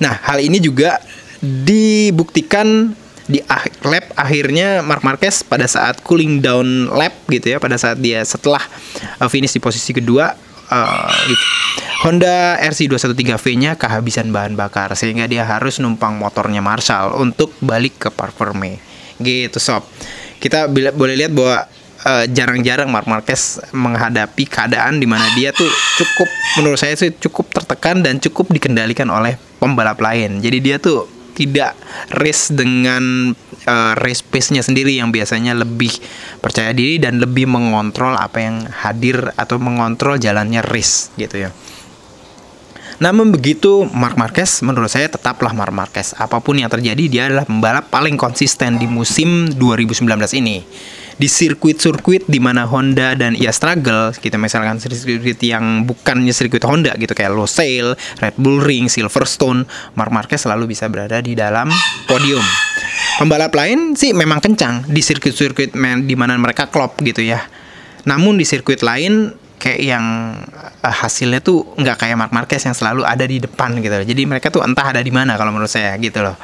Nah, 0.00 0.16
hal 0.24 0.40
ini 0.40 0.56
juga 0.56 0.96
dibuktikan 1.40 2.92
di 3.30 3.38
lap 3.86 4.10
akhirnya 4.18 4.82
Mark 4.82 5.06
Marquez 5.06 5.46
pada 5.46 5.70
saat 5.70 6.02
cooling 6.02 6.42
down 6.42 6.90
lap 6.90 7.14
gitu 7.30 7.54
ya, 7.54 7.58
pada 7.62 7.78
saat 7.78 8.02
dia 8.02 8.26
setelah 8.26 8.60
uh, 9.22 9.30
finish 9.30 9.54
di 9.54 9.62
posisi 9.62 9.94
kedua 9.94 10.34
uh, 10.70 11.10
gitu. 11.30 11.44
Honda 12.00 12.56
RC213V-nya 12.64 13.76
kehabisan 13.76 14.32
bahan 14.32 14.56
bakar 14.56 14.96
sehingga 14.96 15.28
dia 15.28 15.44
harus 15.44 15.78
numpang 15.84 16.16
motornya 16.16 16.64
Marshall 16.64 17.12
untuk 17.20 17.52
balik 17.60 18.00
ke 18.00 18.08
Park 18.08 18.34
Ferme. 18.34 18.80
Gitu 19.20 19.60
sob. 19.60 19.84
Kita 20.40 20.64
boleh 20.72 21.12
lihat 21.12 21.36
bahwa 21.36 21.68
uh, 22.08 22.24
jarang-jarang 22.24 22.88
Mark 22.88 23.04
Marquez 23.04 23.60
menghadapi 23.76 24.48
keadaan 24.48 24.96
di 24.96 25.04
mana 25.04 25.28
dia 25.36 25.52
tuh 25.52 25.68
cukup 26.00 26.28
menurut 26.56 26.80
saya 26.80 26.96
sih 26.96 27.12
cukup 27.12 27.52
tertekan 27.52 28.00
dan 28.00 28.16
cukup 28.16 28.48
dikendalikan 28.48 29.08
oleh 29.12 29.36
pembalap 29.60 30.00
lain. 30.00 30.40
Jadi 30.40 30.58
dia 30.64 30.80
tuh 30.80 31.19
tidak 31.32 31.78
race 32.18 32.52
dengan 32.52 33.32
uh, 33.66 33.92
race 33.98 34.20
pace-nya 34.20 34.60
sendiri 34.60 34.98
yang 34.98 35.14
biasanya 35.14 35.54
lebih 35.56 35.90
percaya 36.42 36.74
diri 36.74 36.98
dan 36.98 37.22
lebih 37.22 37.48
mengontrol 37.48 38.14
apa 38.18 38.38
yang 38.42 38.56
hadir 38.68 39.32
atau 39.38 39.56
mengontrol 39.56 40.18
jalannya 40.18 40.60
race 40.66 41.14
gitu 41.16 41.48
ya. 41.48 41.50
Namun 43.00 43.32
begitu 43.32 43.88
Mark 43.96 44.20
Marquez 44.20 44.60
menurut 44.60 44.92
saya 44.92 45.08
tetaplah 45.08 45.56
Mark 45.56 45.72
Marquez. 45.72 46.12
Apa 46.20 46.36
pun 46.44 46.60
yang 46.60 46.68
terjadi 46.68 47.04
dia 47.08 47.22
adalah 47.32 47.48
pembalap 47.48 47.88
paling 47.88 48.20
konsisten 48.20 48.76
di 48.76 48.84
musim 48.84 49.48
2019 49.56 50.04
ini 50.36 50.60
di 51.20 51.28
sirkuit-sirkuit 51.28 52.24
di 52.32 52.40
mana 52.40 52.64
Honda 52.64 53.12
dan 53.12 53.36
ia 53.36 53.52
struggle 53.52 54.16
kita 54.16 54.40
misalkan 54.40 54.80
sirkuit 54.80 55.36
yang 55.44 55.84
bukannya 55.84 56.32
sirkuit 56.32 56.64
Honda 56.64 56.96
gitu 56.96 57.12
kayak 57.12 57.36
Losail, 57.36 57.92
Red 58.24 58.40
Bull 58.40 58.64
Ring, 58.64 58.88
Silverstone, 58.88 59.68
Mark 60.00 60.08
Marquez 60.16 60.40
selalu 60.40 60.72
bisa 60.72 60.88
berada 60.88 61.20
di 61.20 61.36
dalam 61.36 61.68
podium. 62.08 62.40
Pembalap 63.20 63.52
lain 63.52 63.92
sih 63.92 64.16
memang 64.16 64.40
kencang 64.40 64.88
di 64.88 65.04
sirkuit-sirkuit 65.04 65.76
di 66.08 66.16
mana 66.16 66.40
mereka 66.40 66.72
klop 66.72 66.96
gitu 67.04 67.20
ya. 67.20 67.44
Namun 68.08 68.40
di 68.40 68.48
sirkuit 68.48 68.80
lain 68.80 69.36
kayak 69.60 69.80
yang 69.84 70.04
uh, 70.80 70.94
hasilnya 71.04 71.44
tuh 71.44 71.76
nggak 71.76 72.00
kayak 72.00 72.16
Mark 72.16 72.32
Marquez 72.32 72.64
yang 72.64 72.72
selalu 72.72 73.04
ada 73.04 73.28
di 73.28 73.36
depan 73.36 73.76
gitu. 73.76 73.92
Jadi 73.92 74.22
mereka 74.24 74.48
tuh 74.48 74.64
entah 74.64 74.88
ada 74.88 75.04
di 75.04 75.12
mana 75.12 75.36
kalau 75.36 75.52
menurut 75.52 75.68
saya 75.68 75.92
gitu 76.00 76.24
loh. 76.24 76.40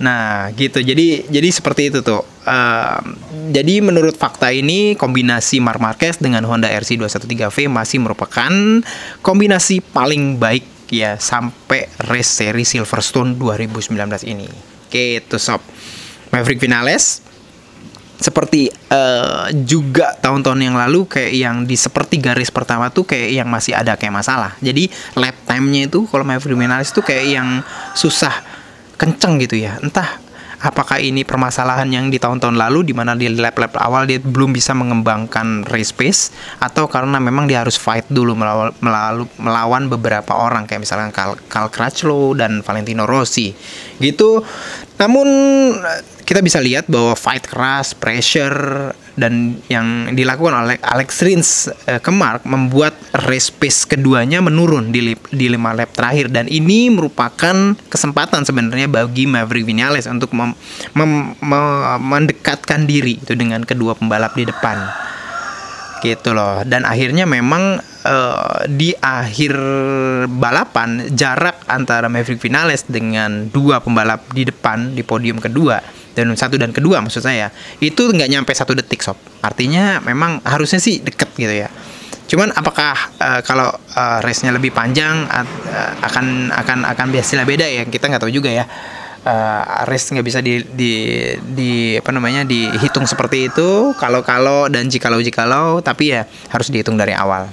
Nah, 0.00 0.48
gitu. 0.56 0.80
Jadi 0.80 1.28
jadi 1.28 1.48
seperti 1.52 1.92
itu 1.92 2.00
tuh. 2.00 2.24
Uh, 2.48 2.98
jadi 3.52 3.84
menurut 3.84 4.16
fakta 4.16 4.48
ini 4.48 4.96
kombinasi 4.96 5.60
Mark 5.60 5.78
Marquez 5.78 6.16
dengan 6.16 6.42
Honda 6.48 6.72
RC213V 6.72 7.68
masih 7.68 8.00
merupakan 8.00 8.50
kombinasi 9.20 9.84
paling 9.84 10.40
baik 10.40 10.64
ya 10.88 11.20
sampai 11.20 11.86
race 12.08 12.32
seri 12.32 12.64
Silverstone 12.64 13.36
2019 13.36 13.92
ini. 14.24 14.48
Gitu 14.88 15.36
sob. 15.36 15.60
Maverick 16.32 16.62
Vinales 16.62 17.20
seperti 18.20 18.68
uh, 18.92 19.48
juga 19.64 20.12
tahun-tahun 20.20 20.60
yang 20.60 20.76
lalu 20.76 21.08
kayak 21.08 21.32
yang 21.32 21.56
di 21.64 21.72
seperti 21.72 22.20
garis 22.20 22.52
pertama 22.52 22.92
tuh 22.92 23.08
kayak 23.08 23.32
yang 23.32 23.48
masih 23.48 23.72
ada 23.72 23.96
kayak 23.96 24.12
masalah. 24.12 24.52
Jadi 24.60 24.92
lap 25.16 25.36
time-nya 25.48 25.88
itu 25.88 26.04
kalau 26.04 26.24
Maverick 26.24 26.56
Vinales 26.56 26.92
tuh 26.92 27.00
kayak 27.00 27.26
yang 27.32 27.48
susah 27.96 28.49
kenceng 29.00 29.40
gitu 29.40 29.56
ya. 29.56 29.80
Entah 29.80 30.20
apakah 30.60 31.00
ini 31.00 31.24
permasalahan 31.24 31.88
yang 31.88 32.12
di 32.12 32.20
tahun-tahun 32.20 32.60
lalu 32.60 32.92
di 32.92 32.94
mana 32.94 33.16
di 33.16 33.32
lap-lap 33.32 33.72
awal 33.80 34.04
dia 34.04 34.20
belum 34.20 34.52
bisa 34.52 34.76
mengembangkan 34.76 35.64
race 35.64 35.96
pace 35.96 36.28
atau 36.60 36.84
karena 36.84 37.16
memang 37.16 37.48
dia 37.48 37.64
harus 37.64 37.80
fight 37.80 38.04
dulu 38.12 38.36
melawan, 38.36 38.76
melawan 39.40 39.88
beberapa 39.88 40.36
orang 40.36 40.68
kayak 40.68 40.84
misalnya 40.84 41.08
Carl, 41.16 41.40
Carl 41.48 41.72
Crutchlow 41.72 42.36
dan 42.36 42.60
Valentino 42.60 43.08
Rossi. 43.08 43.56
Gitu. 43.96 44.44
Namun 45.00 45.28
kita 46.28 46.44
bisa 46.44 46.60
lihat 46.60 46.86
bahwa 46.86 47.16
fight 47.16 47.48
keras, 47.48 47.96
pressure 47.96 48.92
dan 49.18 49.58
yang 49.66 50.14
dilakukan 50.14 50.54
oleh 50.54 50.76
Alex 50.82 51.10
Rins 51.22 51.50
uh, 51.68 51.98
ke 51.98 52.10
membuat 52.46 52.94
race 53.26 53.50
pace 53.50 53.86
keduanya 53.86 54.42
menurun 54.42 54.90
di 54.94 55.14
di 55.32 55.46
lima 55.50 55.74
lap 55.74 55.94
terakhir. 55.94 56.30
Dan 56.30 56.46
ini 56.46 56.90
merupakan 56.90 57.74
kesempatan 57.88 58.46
sebenarnya 58.46 58.86
bagi 58.90 59.26
Maverick 59.26 59.66
Vinales 59.66 60.06
untuk 60.06 60.34
mem, 60.36 60.54
mem, 60.94 61.34
mem, 61.40 61.66
mendekatkan 62.00 62.84
diri 62.84 63.18
itu 63.18 63.34
dengan 63.34 63.62
kedua 63.66 63.96
pembalap 63.98 64.34
di 64.36 64.44
depan. 64.46 64.78
Gitu 66.00 66.32
loh. 66.32 66.64
Dan 66.64 66.88
akhirnya 66.88 67.28
memang 67.28 67.76
uh, 68.04 68.64
di 68.66 68.96
akhir 68.96 69.52
balapan 70.32 71.12
jarak 71.12 71.60
antara 71.68 72.08
Maverick 72.08 72.40
Vinales 72.40 72.88
dengan 72.88 73.52
dua 73.52 73.84
pembalap 73.84 74.24
di 74.32 74.48
depan 74.48 74.96
di 74.96 75.04
podium 75.04 75.36
kedua 75.36 75.99
dan 76.20 76.36
satu 76.36 76.60
dan 76.60 76.76
kedua 76.76 77.00
maksud 77.00 77.24
saya. 77.24 77.48
Itu 77.80 78.12
nggak 78.12 78.28
nyampe 78.28 78.52
satu 78.52 78.76
detik 78.76 79.00
sob. 79.00 79.16
Artinya 79.40 80.04
memang 80.04 80.44
harusnya 80.44 80.76
sih 80.76 81.00
deket 81.00 81.32
gitu 81.40 81.54
ya. 81.64 81.72
Cuman 82.30 82.52
apakah 82.54 82.94
uh, 83.18 83.40
kalau 83.42 83.72
uh, 83.72 84.18
race-nya 84.22 84.54
lebih 84.54 84.70
panjang 84.70 85.26
uh, 85.26 85.46
akan 86.04 86.52
akan 86.54 86.78
akan 86.92 87.06
biasanya 87.10 87.48
beda 87.48 87.66
ya? 87.66 87.82
Kita 87.88 88.06
nggak 88.06 88.22
tahu 88.22 88.30
juga 88.30 88.52
ya. 88.52 88.68
Uh, 89.20 89.84
race 89.84 90.08
nggak 90.16 90.24
bisa 90.24 90.40
di, 90.40 90.64
di 90.64 90.92
di 91.44 91.72
apa 92.00 92.08
namanya 92.08 92.40
dihitung 92.40 93.04
seperti 93.04 93.52
itu 93.52 93.92
kalau 94.00 94.24
kalau 94.24 94.64
dan 94.72 94.88
jikalau 94.88 95.20
jikalau 95.20 95.84
tapi 95.84 96.16
ya 96.16 96.24
harus 96.48 96.72
dihitung 96.72 96.96
dari 96.96 97.12
awal 97.12 97.44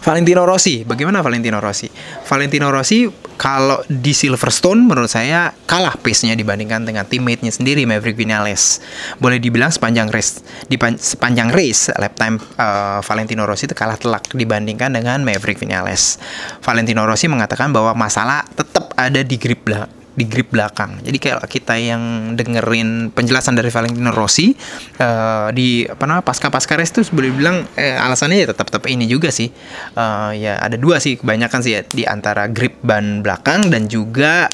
Valentino 0.00 0.48
Rossi, 0.48 0.80
bagaimana 0.88 1.20
Valentino 1.20 1.60
Rossi? 1.60 1.84
Valentino 2.24 2.72
Rossi 2.72 3.04
kalau 3.36 3.80
di 3.84 4.16
Silverstone 4.16 4.84
menurut 4.84 5.12
saya 5.12 5.52
kalah 5.68 5.96
pace-nya 5.96 6.32
dibandingkan 6.32 6.88
dengan 6.88 7.04
teammate-nya 7.04 7.52
sendiri 7.52 7.84
Maverick 7.84 8.16
Vinales. 8.16 8.80
Boleh 9.20 9.36
dibilang 9.36 9.68
sepanjang 9.68 10.08
race 10.08 10.40
di 10.68 10.80
sepanjang 10.80 11.52
race 11.52 11.92
lap 12.00 12.16
time 12.16 12.40
uh, 12.56 13.04
Valentino 13.04 13.44
Rossi 13.44 13.68
itu 13.68 13.76
kalah 13.76 14.00
telak 14.00 14.28
dibandingkan 14.32 14.92
dengan 14.92 15.20
Maverick 15.20 15.60
Vinales. 15.60 16.16
Valentino 16.64 17.04
Rossi 17.04 17.28
mengatakan 17.28 17.68
bahwa 17.68 17.92
masalah 17.92 18.44
tetap 18.56 18.96
ada 18.96 19.20
di 19.20 19.36
grip 19.36 19.68
di 20.10 20.24
grip 20.26 20.50
belakang. 20.50 20.98
Jadi 21.06 21.16
kayak 21.22 21.46
kita 21.46 21.78
yang 21.78 22.34
dengerin 22.34 23.14
penjelasan 23.14 23.54
dari 23.54 23.70
Valentino 23.70 24.10
Rossi 24.10 24.50
uh, 24.98 25.48
di 25.54 25.86
apa 25.86 26.02
namanya 26.06 26.26
pasca 26.26 26.50
pasca 26.50 26.74
race 26.74 26.98
itu 26.98 27.14
boleh 27.14 27.30
bilang 27.30 27.62
eh, 27.78 27.94
alasannya 27.94 28.42
ya 28.42 28.46
tetap 28.50 28.74
tetap 28.74 28.90
ini 28.90 29.06
juga 29.06 29.30
sih. 29.30 29.48
Uh, 29.94 30.34
ya 30.34 30.58
ada 30.58 30.74
dua 30.74 30.98
sih 30.98 31.14
kebanyakan 31.14 31.60
sih 31.62 31.72
ya 31.78 31.80
di 31.86 32.02
antara 32.04 32.50
grip 32.50 32.82
ban 32.82 33.22
belakang 33.22 33.70
dan 33.70 33.86
juga 33.86 34.50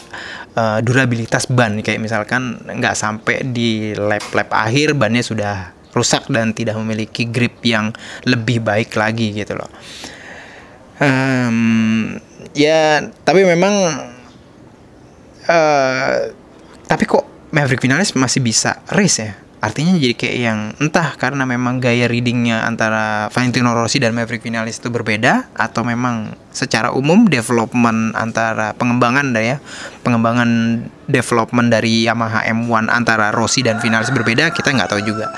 uh, 0.60 0.78
durabilitas 0.84 1.48
ban 1.48 1.80
kayak 1.80 2.04
misalkan 2.04 2.60
nggak 2.60 2.94
sampai 2.94 3.40
di 3.48 3.96
lap 3.96 4.28
lap 4.36 4.52
akhir 4.52 4.92
bannya 4.92 5.24
sudah 5.24 5.72
rusak 5.96 6.28
dan 6.28 6.52
tidak 6.52 6.76
memiliki 6.76 7.24
grip 7.24 7.64
yang 7.64 7.96
lebih 8.28 8.60
baik 8.60 8.92
lagi 8.92 9.32
gitu 9.32 9.56
loh. 9.56 9.72
Um, 10.96 12.16
ya 12.56 13.04
tapi 13.24 13.44
memang 13.44 13.72
uh, 15.48 16.30
tapi 16.86 17.04
kok 17.06 17.50
Maverick 17.50 17.82
Vinales 17.82 18.14
masih 18.14 18.42
bisa 18.42 18.82
race 18.92 19.18
ya? 19.18 19.32
Artinya 19.56 19.96
jadi 19.96 20.14
kayak 20.14 20.36
yang 20.36 20.60
entah 20.78 21.16
karena 21.16 21.48
memang 21.48 21.80
gaya 21.80 22.06
readingnya 22.06 22.68
antara 22.68 23.32
Valentino 23.32 23.72
Rossi 23.72 23.98
dan 23.98 24.12
Maverick 24.12 24.44
Vinales 24.44 24.78
itu 24.78 24.92
berbeda 24.92 25.48
atau 25.56 25.82
memang 25.82 26.36
secara 26.52 26.92
umum 26.92 27.24
development 27.26 28.14
antara 28.14 28.76
pengembangan 28.76 29.32
ya 29.34 29.58
pengembangan 30.04 30.50
development 31.08 31.72
dari 31.72 32.04
Yamaha 32.04 32.44
M1 32.46 32.92
antara 32.92 33.32
Rossi 33.32 33.64
dan 33.64 33.80
Vinales 33.80 34.12
berbeda 34.12 34.52
kita 34.52 34.70
nggak 34.76 34.92
tahu 34.92 35.02
juga 35.02 35.32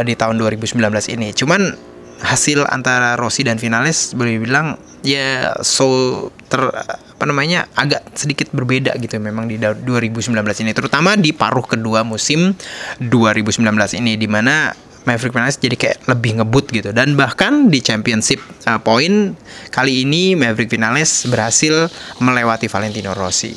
di 0.00 0.16
tahun 0.16 0.40
2019 0.40 0.80
ini. 1.12 1.36
Cuman 1.36 1.91
hasil 2.22 2.64
antara 2.70 3.18
Rossi 3.18 3.42
dan 3.42 3.58
Vinales 3.58 4.14
boleh 4.14 4.38
bilang 4.38 4.78
ya 5.02 5.58
so 5.60 6.30
ter 6.46 6.62
apa 6.70 7.24
namanya 7.26 7.66
agak 7.74 8.14
sedikit 8.14 8.50
berbeda 8.54 8.94
gitu 8.98 9.18
memang 9.18 9.50
di 9.50 9.58
2019 9.58 10.34
ini. 10.62 10.70
Terutama 10.74 11.18
di 11.18 11.34
paruh 11.34 11.66
kedua 11.66 12.06
musim 12.06 12.54
2019 13.02 13.62
ini 13.98 14.18
di 14.18 14.26
mana 14.30 14.70
Maverick 15.02 15.34
Vinales 15.34 15.58
jadi 15.58 15.74
kayak 15.74 15.98
lebih 16.06 16.42
ngebut 16.42 16.66
gitu. 16.70 16.90
Dan 16.94 17.18
bahkan 17.18 17.70
di 17.70 17.82
championship 17.82 18.38
uh, 18.70 18.78
point 18.78 19.34
kali 19.74 20.06
ini 20.06 20.38
Maverick 20.38 20.70
Vinales 20.70 21.26
berhasil 21.26 21.90
melewati 22.22 22.70
Valentino 22.70 23.14
Rossi 23.14 23.54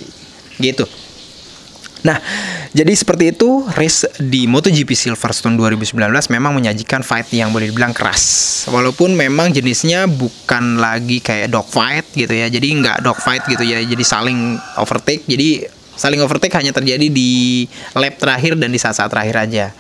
gitu. 0.57 0.85
Nah, 2.05 2.21
jadi 2.75 2.91
seperti 2.91 3.31
itu 3.31 3.63
race 3.79 4.03
di 4.19 4.51
MotoGP 4.51 4.99
Silverstone 4.99 5.55
2019 5.55 5.95
memang 6.27 6.59
menyajikan 6.59 7.07
fight 7.07 7.31
yang 7.31 7.55
boleh 7.55 7.71
dibilang 7.71 7.95
keras. 7.95 8.67
Walaupun 8.67 9.15
memang 9.15 9.55
jenisnya 9.55 10.11
bukan 10.11 10.75
lagi 10.75 11.23
kayak 11.23 11.55
dogfight 11.55 12.03
gitu 12.11 12.35
ya. 12.35 12.51
Jadi 12.51 12.67
nggak 12.83 12.99
dogfight 12.99 13.47
gitu 13.47 13.63
ya. 13.63 13.79
Jadi 13.79 14.03
saling 14.03 14.59
overtake. 14.75 15.23
Jadi 15.23 15.63
saling 15.95 16.19
overtake 16.19 16.51
hanya 16.59 16.75
terjadi 16.75 17.07
di 17.07 17.63
lap 17.95 18.19
terakhir 18.19 18.59
dan 18.59 18.67
di 18.67 18.79
saat-saat 18.83 19.07
terakhir 19.07 19.47
aja. 19.47 19.71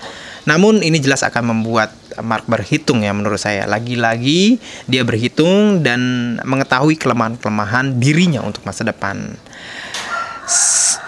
Namun 0.47 0.79
ini 0.79 0.95
jelas 1.03 1.19
akan 1.27 1.51
membuat 1.51 1.91
Mark 2.23 2.47
berhitung 2.47 3.03
ya 3.03 3.11
menurut 3.11 3.43
saya. 3.43 3.67
Lagi-lagi 3.67 4.55
dia 4.87 5.03
berhitung 5.03 5.83
dan 5.83 5.99
mengetahui 6.47 6.95
kelemahan-kelemahan 6.95 7.99
dirinya 7.99 8.39
untuk 8.39 8.63
masa 8.63 8.87
depan. 8.87 9.35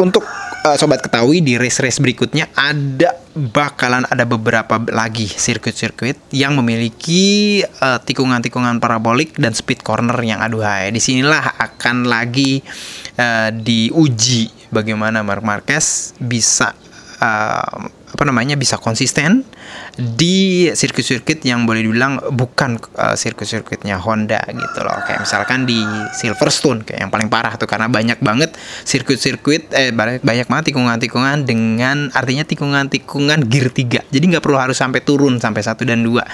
Untuk 0.04 0.28
uh, 0.68 0.76
sobat 0.76 1.00
ketahui 1.00 1.40
di 1.40 1.56
race-race 1.56 2.04
berikutnya 2.04 2.52
ada 2.52 3.16
bakalan 3.38 4.04
ada 4.10 4.28
beberapa 4.28 4.82
lagi 4.92 5.30
sirkuit-sirkuit 5.30 6.34
yang 6.36 6.58
memiliki 6.60 7.62
uh, 7.64 8.02
tikungan-tikungan 8.04 8.84
parabolik 8.84 9.38
dan 9.40 9.56
speed 9.56 9.86
corner 9.86 10.18
yang 10.20 10.44
aduhai. 10.44 10.92
Di 10.92 11.00
sinilah 11.00 11.56
akan 11.56 12.10
lagi 12.10 12.60
uh, 13.16 13.50
diuji 13.54 14.74
bagaimana 14.74 15.24
Mark 15.24 15.46
Marquez 15.46 16.18
bisa 16.20 16.76
uh, 17.24 17.88
apa 18.18 18.26
namanya 18.26 18.58
bisa 18.58 18.82
konsisten 18.82 19.46
di 19.94 20.66
sirkuit-sirkuit 20.74 21.38
yang 21.46 21.70
boleh 21.70 21.86
dibilang 21.86 22.18
bukan 22.34 22.82
uh, 22.98 23.14
sirkuit-sirkuitnya 23.14 24.02
Honda 24.02 24.42
gitu 24.50 24.82
loh. 24.82 25.06
Kayak 25.06 25.30
misalkan 25.30 25.70
di 25.70 25.78
Silverstone 26.18 26.82
kayak 26.82 27.06
yang 27.06 27.14
paling 27.14 27.30
parah 27.30 27.54
tuh 27.62 27.70
karena 27.70 27.86
banyak 27.86 28.18
banget 28.18 28.58
sirkuit-sirkuit 28.90 29.70
eh 29.70 29.94
banyak 29.94 30.50
banget 30.50 30.74
tikungan-tikungan 30.74 31.46
dengan 31.46 32.10
artinya 32.10 32.42
tikungan-tikungan 32.42 33.46
gear 33.46 33.70
3 33.70 34.10
jadi 34.10 34.24
nggak 34.34 34.42
perlu 34.42 34.58
harus 34.58 34.82
sampai 34.82 35.06
turun 35.06 35.38
sampai 35.38 35.62
satu 35.62 35.86
dan 35.86 36.02
dua. 36.02 36.26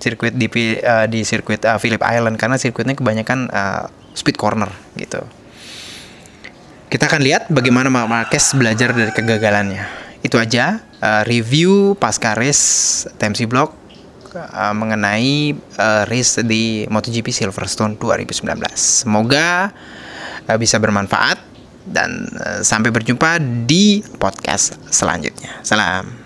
Sirkuit 0.00 0.32
di 0.32 0.48
uh, 0.80 1.04
di 1.12 1.28
sirkuit 1.28 1.60
uh, 1.68 1.76
Phillip 1.76 2.00
Island 2.00 2.40
karena 2.40 2.56
sirkuitnya 2.56 2.96
kebanyakan 2.96 3.52
uh, 3.52 3.84
speed 4.16 4.40
corner 4.40 4.72
gitu. 4.96 5.20
Kita 6.88 7.04
akan 7.04 7.20
lihat 7.20 7.52
bagaimana 7.52 7.92
Marquez 7.92 8.56
belajar 8.56 8.96
dari 8.96 9.12
kegagalannya 9.12 10.09
itu 10.20 10.36
aja 10.36 10.84
uh, 11.00 11.22
review 11.24 11.96
pasca 11.96 12.36
race 12.36 13.04
TMC 13.16 13.48
Block 13.48 13.72
uh, 14.36 14.74
mengenai 14.76 15.56
uh, 15.80 16.04
race 16.06 16.44
di 16.44 16.84
MotoGP 16.86 17.32
Silverstone 17.32 17.96
2019. 17.96 18.44
Semoga 18.76 19.72
uh, 20.46 20.58
bisa 20.60 20.76
bermanfaat 20.76 21.40
dan 21.88 22.28
uh, 22.36 22.60
sampai 22.60 22.92
berjumpa 22.92 23.40
di 23.64 24.04
podcast 24.20 24.76
selanjutnya. 24.92 25.64
Salam. 25.64 26.19